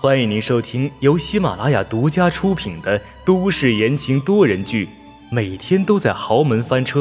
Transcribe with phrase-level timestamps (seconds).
[0.00, 4.86] 欢迎您收听由喜马拉雅独家出品的都市言情多人剧
[5.30, 7.00] 《每天都在豪门翻车》，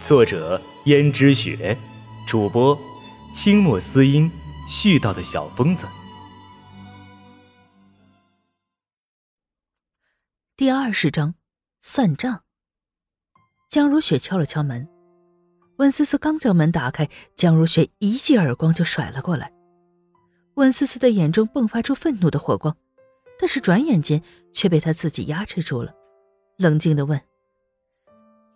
[0.00, 1.76] 作者：胭脂雪，
[2.26, 2.78] 主播：
[3.34, 4.30] 清墨思音，
[4.66, 5.86] 絮叨的小疯子。
[10.56, 11.34] 第二十章，
[11.80, 12.44] 算账。
[13.68, 14.88] 江如雪敲了敲门，
[15.76, 19.52] 温思思刚将门打开，江如雪一记耳光就甩了过来。
[20.56, 22.74] 温思思的眼中迸发出愤怒的火光，
[23.38, 25.94] 但是转眼间却被他自己压制住了，
[26.56, 27.20] 冷静的问：“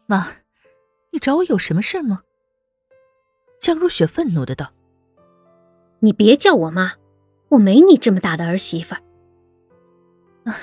[0.08, 0.28] 妈，
[1.10, 2.22] 你找我有什么事吗？”
[3.60, 4.72] 江如雪愤怒的道
[6.00, 6.94] ：“你别叫我妈，
[7.50, 8.94] 我没你这么大的儿媳妇。”
[10.48, 10.56] 啊，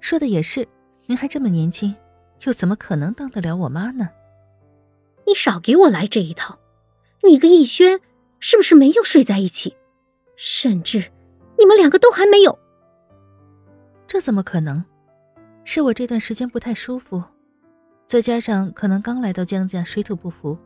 [0.00, 0.68] 说的也是，
[1.06, 1.96] 您还这么年轻，
[2.44, 4.10] 又怎么可能当得了我妈呢？
[5.26, 6.58] 你少给我来这一套！
[7.22, 8.02] 你跟逸轩
[8.38, 9.74] 是不是没有睡在一起？
[10.40, 11.10] 甚至，
[11.58, 12.56] 你们两个都还没有。
[14.06, 14.84] 这怎么可能？
[15.64, 17.20] 是我这段时间不太舒服，
[18.06, 20.56] 再加上可能刚来到江家，水土不服，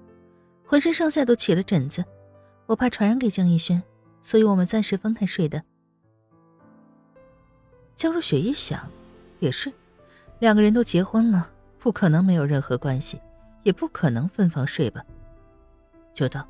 [0.62, 2.05] 浑身上下都起了疹子，
[2.67, 3.83] 我怕传染给江逸轩，
[4.20, 5.62] 所以我们暂时分开睡的。
[7.95, 8.91] 江如雪一想，
[9.39, 9.73] 也是，
[10.39, 13.19] 两个人都结婚了，不可能没有任何关系，
[13.62, 15.03] 也不可能分房睡吧，
[16.12, 16.47] 就道：“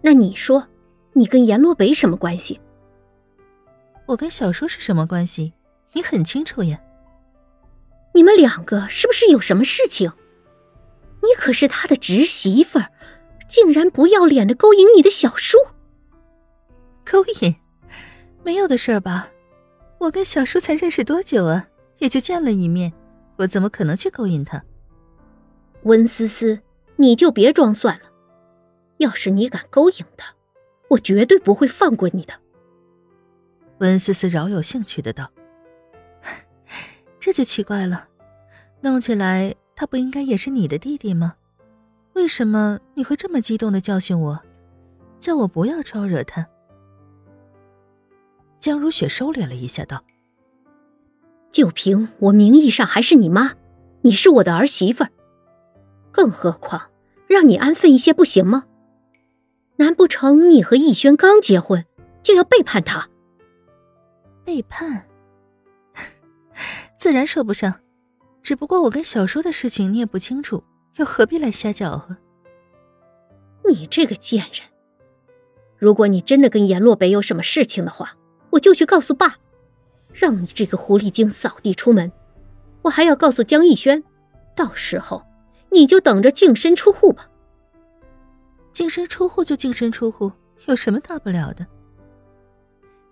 [0.00, 0.66] 那你说。”
[1.12, 2.60] 你跟阎罗北什么关系？
[4.06, 5.52] 我跟小叔是什么关系？
[5.92, 6.80] 你很清楚呀。
[8.14, 10.12] 你们两个是不是有什么事情？
[11.22, 12.90] 你可是他的侄媳妇儿，
[13.48, 15.58] 竟然不要脸的勾引你的小叔？
[17.04, 17.56] 勾引？
[18.44, 19.28] 没有的事儿吧？
[19.98, 21.68] 我跟小叔才认识多久啊？
[21.98, 22.92] 也就见了一面，
[23.36, 24.62] 我怎么可能去勾引他？
[25.82, 26.60] 温思思，
[26.96, 28.02] 你就别装蒜了。
[28.98, 30.34] 要是你敢勾引他，
[30.88, 32.34] 我绝对不会放过你的。
[33.78, 35.30] 温思思饶有兴趣的道
[37.20, 38.08] ：“这就奇怪了，
[38.80, 41.34] 弄起来他不应该也是你的弟弟吗？
[42.14, 44.42] 为什么你会这么激动的教训我，
[45.20, 46.48] 叫我不要招惹他？”
[48.58, 50.04] 江如雪收敛了一下，道
[51.52, 53.52] ：“就凭我名义上还是你妈，
[54.02, 55.10] 你是我的儿媳妇儿，
[56.10, 56.90] 更何况
[57.28, 58.64] 让你安分一些不行吗？”
[59.78, 61.84] 难不成你和逸轩刚结婚
[62.22, 63.08] 就要背叛他？
[64.44, 65.06] 背叛？
[66.98, 67.80] 自然说不上，
[68.42, 70.64] 只不过我跟小叔的事情你也不清楚，
[70.96, 72.16] 又何必来瞎搅和？
[73.68, 74.62] 你这个贱人！
[75.76, 78.16] 如果你真的跟阎洛北有什么事情的话，
[78.50, 79.36] 我就去告诉爸，
[80.12, 82.10] 让你这个狐狸精扫地出门。
[82.82, 84.02] 我还要告诉江逸轩，
[84.56, 85.24] 到时候
[85.70, 87.30] 你就等着净身出户吧。
[88.78, 90.30] 净身出户就净身出户，
[90.66, 91.66] 有什么大不了的？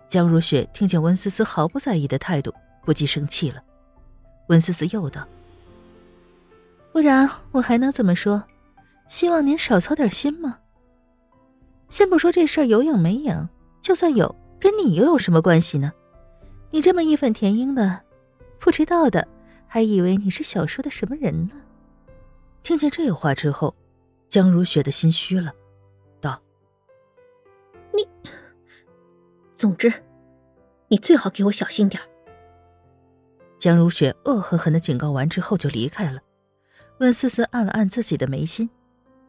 [0.07, 2.53] 江如雪听见温思思毫不在意的态度，
[2.85, 3.61] 不禁生气了。
[4.47, 5.27] 温思思又道
[6.93, 8.45] ：“不然我还能怎么说？
[9.09, 10.59] 希望您少操点心吗？
[11.89, 13.49] 先不说这事儿有影没影，
[13.81, 15.91] 就算有，跟你又有什么关系呢？
[16.71, 18.03] 你这么义愤填膺的，
[18.57, 19.27] 不知道的
[19.67, 21.55] 还以为你是小说的什么人呢。”
[22.63, 23.75] 听见这话之后。
[24.29, 25.53] 江如雪的心虚了，
[29.57, 29.91] 总之，
[30.87, 31.99] 你最好给我小心点
[33.57, 36.21] 江如雪恶狠狠的警告完之后就离开了。
[36.99, 38.69] 温思思按了按自己的眉心，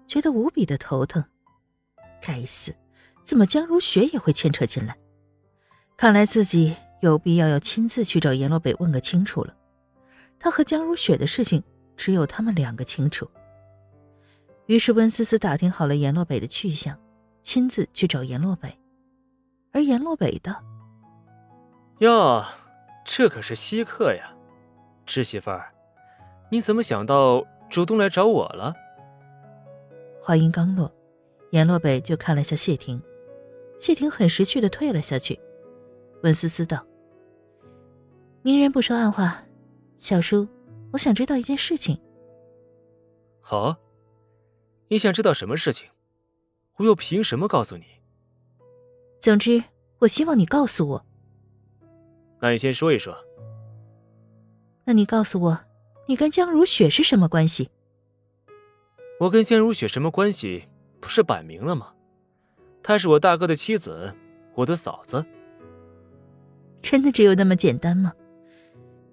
[0.06, 1.24] 觉得无比的头疼。
[2.20, 2.74] 该死，
[3.24, 4.98] 怎么江如雪也会牵扯进来？
[5.96, 9.56] 看来自己有必要要亲自去找阎罗北问个清楚了。
[10.38, 11.64] 他和江如雪的事情，
[11.96, 13.26] 只有他们两个清楚。
[14.66, 16.98] 于是温思思打听好了阎洛北的去向，
[17.42, 18.78] 亲自去找阎洛北。
[19.78, 20.60] 而阎洛北道
[22.02, 22.44] ：“哟，
[23.04, 24.34] 这可是稀客呀，
[25.06, 25.72] 侄媳妇儿，
[26.50, 28.74] 你怎么想到主动来找我了？”
[30.20, 30.92] 话音刚落，
[31.52, 33.00] 阎洛北就看了下谢霆，
[33.78, 35.38] 谢霆很识趣的退了下去。
[36.24, 36.84] 温思思道
[38.42, 39.44] ：“明人不说暗话，
[39.96, 40.48] 小叔，
[40.92, 42.02] 我想知道一件事情。”
[43.40, 43.76] 好。
[44.88, 45.88] 你想知道什么事情？
[46.78, 47.84] 我又凭什么告诉你？
[49.28, 49.62] 总之，
[49.98, 51.06] 我希望你告诉我。
[52.40, 53.14] 那你先说一说。
[54.86, 55.60] 那你告诉我，
[56.06, 57.68] 你跟江如雪是什么关系？
[59.20, 60.64] 我跟江如雪什么关系？
[60.98, 61.92] 不是摆明了吗？
[62.82, 64.14] 她是我大哥的妻子，
[64.54, 65.22] 我的嫂子。
[66.80, 68.14] 真的只有那么简单吗？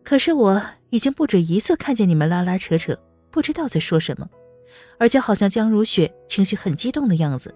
[0.02, 2.98] 可是我已经不止一次看见你们拉拉扯扯，
[3.32, 4.30] 不知道在说什么。
[4.98, 7.54] 而且好像江如雪情绪很激动的样子，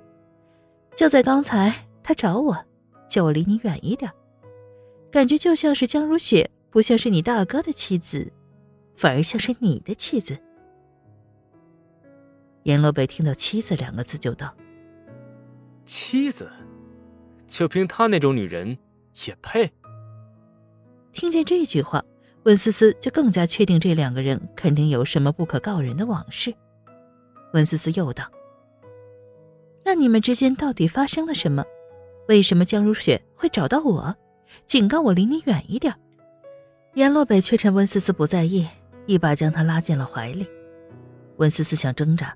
[0.94, 2.66] 就在刚才，她找我，
[3.08, 4.12] 叫我离你远一点。
[5.12, 8.34] 感觉就像是江如雪，不像是你大哥的妻子，
[8.96, 10.40] 反而像是你的妻子。”
[12.66, 14.56] 阎罗北听到“妻子”两个字就道
[15.86, 16.50] ：“妻子，
[17.48, 18.76] 就凭她那种女人
[19.28, 19.72] 也配？”
[21.14, 22.04] 听见这句话，
[22.46, 26.56] 温思思就更加确定这两个人肯定有什么不可告人的往事。
[27.54, 28.32] 温思思又道
[29.86, 31.64] ：“那你们之间到底发生了什么？
[32.30, 34.16] 为什么江如雪会找到我，
[34.66, 35.94] 警告我离你远一点？”
[36.96, 38.66] 阎洛北却趁温思思不在意，
[39.06, 40.48] 一把将她拉进了怀里。
[41.38, 42.34] 温思思想挣扎。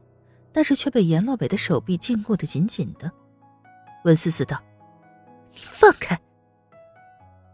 [0.56, 3.12] 但是却被阎洛北的手臂禁锢的紧紧的。
[4.06, 4.62] 温思思道
[5.52, 6.16] ：“你放开！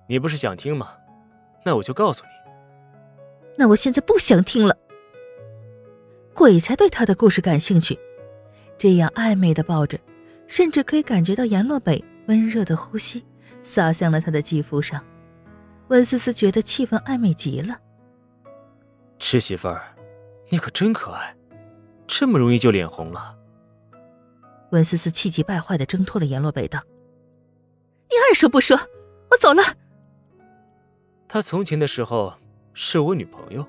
[0.05, 0.91] 你不是想听吗？
[1.63, 2.29] 那我就告诉你。
[3.57, 4.77] 那我现在不想听了。
[6.33, 7.97] 鬼才对他的故事感兴趣。
[8.77, 9.97] 这样暧昧的抱着，
[10.45, 13.25] 甚至可以感觉到阎洛北温热的呼吸
[13.63, 15.03] 洒向了他的肌肤上。
[15.87, 17.79] 温思思觉得气氛暧昧极了。
[19.17, 19.95] 吃媳妇儿，
[20.49, 21.35] 你可真可爱。”
[22.07, 23.35] 这么容易就脸红了？
[24.71, 26.83] 温思思气急败坏的挣脱了阎洛北，道
[28.09, 28.77] ：“你爱说不说，
[29.31, 29.63] 我走了。”
[31.27, 32.33] 他从前的时候
[32.73, 33.67] 是我女朋友。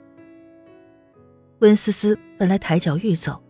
[1.61, 3.43] 温思思本来抬脚欲走，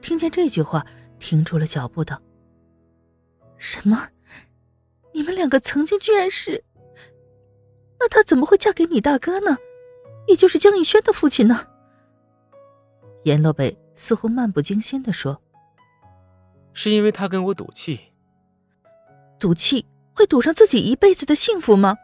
[0.00, 0.84] 听见这句话，
[1.20, 2.20] 停住了脚步，道
[3.58, 4.08] ：“什么？
[5.12, 6.64] 你们两个曾经居然是？
[7.98, 9.58] 那她怎么会嫁给你大哥呢？
[10.26, 11.66] 也就是江逸轩的父亲呢？”
[13.24, 13.78] 阎洛北。
[14.00, 15.42] 似乎漫不经心的说
[16.72, 18.12] ：“是因为他跟我赌气，
[19.40, 19.84] 赌气
[20.14, 21.96] 会赌上自己一辈子的幸福吗？”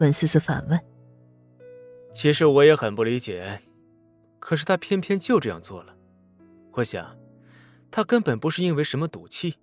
[0.00, 0.78] 文思思反问。
[2.12, 3.62] 其实我也很不理解，
[4.38, 5.96] 可是他偏偏就这样做了。
[6.72, 7.16] 我想，
[7.90, 9.56] 他根本不是因为什么赌气，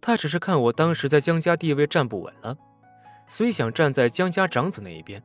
[0.00, 2.56] 他只是看我当时在江家地位站不稳了，
[3.26, 5.22] 所以想站在江家长子那一边。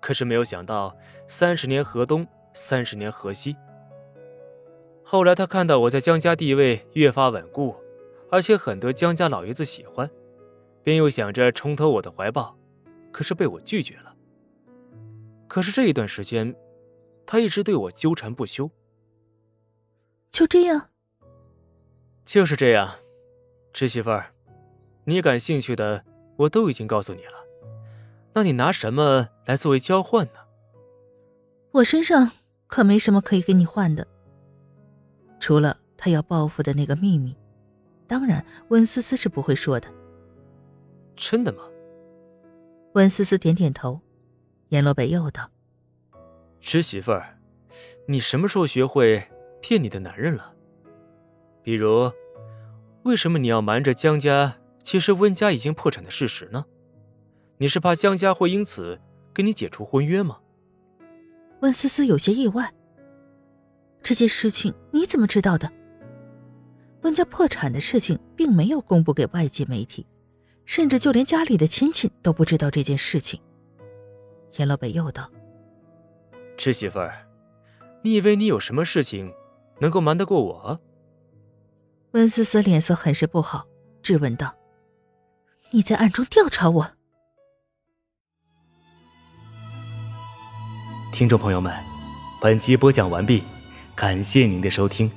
[0.00, 3.56] 可是没有想到，三十年河东，三十年河西。
[5.02, 7.74] 后来他看到我在江家地位越发稳固，
[8.30, 10.08] 而且很得江家老爷子喜欢，
[10.82, 12.56] 便又想着重投我的怀抱，
[13.12, 14.14] 可是被我拒绝了。
[15.48, 16.54] 可是这一段时间，
[17.24, 18.70] 他一直对我纠缠不休。
[20.30, 20.90] 就这样，
[22.24, 22.96] 就是这样，
[23.76, 24.32] 侄媳妇儿，
[25.04, 26.02] 你感兴趣的
[26.38, 27.32] 我都已经告诉你了，
[28.32, 30.40] 那你拿什么来作为交换呢？
[31.72, 32.32] 我身上
[32.68, 34.08] 可没什么可以给你换的。
[35.38, 37.36] 除了他要报复的那个秘密，
[38.06, 39.86] 当然温思思是不会说的。
[41.14, 41.62] 真的吗？
[42.94, 44.00] 温思思点点头。
[44.70, 45.50] 阎罗北又道
[46.62, 47.38] ：“侄媳妇儿，
[48.08, 49.22] 你什么时候学会
[49.60, 50.54] 骗你的男人了？
[51.62, 52.10] 比如，
[53.06, 56.64] 为什么你要瞒着江家，其实温家已经破产的事实呢？
[57.56, 59.00] 你是怕江家会因此
[59.32, 60.40] 跟你解除婚约吗？”
[61.62, 62.74] 温思思有些意外。
[64.02, 65.70] 这件事情你怎么知道的？
[67.02, 70.04] 温家破产的事情并没有公布给外界媒体，
[70.64, 73.40] 甚至就连家里的亲戚都不知道这件事情。
[74.56, 75.30] 严老北又道
[76.58, 77.24] ：“侄媳妇儿，
[78.02, 79.32] 你以为你有什么事情
[79.78, 80.80] 能够瞒得过我？”
[82.12, 83.66] 温思思脸色很是不好，
[84.02, 84.54] 质问道
[85.72, 86.92] ：“你在暗中调查我？”
[91.12, 91.72] 听众朋友们，
[92.40, 93.44] 本集播讲完毕。
[93.94, 95.10] 感谢您的收听。